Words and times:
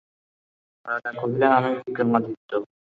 রাজা 0.85 1.11
কহিলেন, 1.19 1.51
আমি 1.57 1.71
বিক্রমাদিত্য। 1.77 2.51